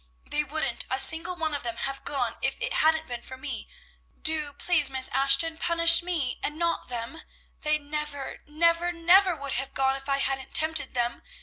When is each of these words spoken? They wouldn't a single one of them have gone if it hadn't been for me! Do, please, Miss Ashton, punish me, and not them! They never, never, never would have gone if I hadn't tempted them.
They 0.25 0.43
wouldn't 0.43 0.83
a 0.89 0.97
single 0.97 1.35
one 1.35 1.53
of 1.53 1.61
them 1.61 1.75
have 1.77 2.03
gone 2.03 2.35
if 2.41 2.59
it 2.59 2.73
hadn't 2.73 3.05
been 3.05 3.21
for 3.21 3.37
me! 3.37 3.69
Do, 4.19 4.51
please, 4.53 4.89
Miss 4.89 5.09
Ashton, 5.09 5.57
punish 5.59 6.01
me, 6.01 6.39
and 6.41 6.57
not 6.57 6.87
them! 6.89 7.21
They 7.61 7.77
never, 7.77 8.39
never, 8.47 8.91
never 8.91 9.35
would 9.35 9.53
have 9.53 9.75
gone 9.75 9.95
if 9.95 10.09
I 10.09 10.17
hadn't 10.17 10.55
tempted 10.55 10.95
them. 10.95 11.21